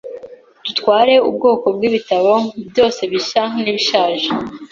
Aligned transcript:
Dutwara 0.65 1.13
ubwoko 1.29 1.65
bwibitabo 1.75 2.31
byose, 2.69 3.01
bishya 3.11 3.43
nibishaje. 3.61 4.27